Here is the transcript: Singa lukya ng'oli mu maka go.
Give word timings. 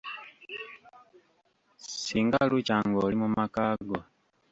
Singa 2.03 2.39
lukya 2.49 2.77
ng'oli 2.87 3.15
mu 3.21 3.27
maka 3.37 3.65
go. 3.87 3.99